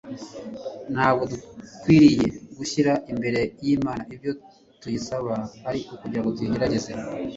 Ntabwo 0.93 1.23
dukwiriye 1.31 2.25
gushyira 2.57 2.93
imbere 3.11 3.41
y'Imana 3.65 4.01
ibyo 4.13 4.31
tuyisaba 4.79 5.33
ari 5.69 5.79
ukugira 5.93 6.21
ngo 6.21 6.29
tuyigerageze, 6.35 6.91